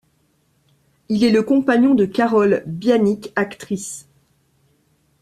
[1.09, 4.07] Il est le compagnon de Carole Bianic, actrice.